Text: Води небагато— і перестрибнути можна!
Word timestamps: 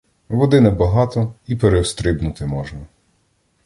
Води 0.29 0.61
небагато— 0.61 1.33
і 1.47 1.55
перестрибнути 1.55 2.45
можна! 2.45 2.79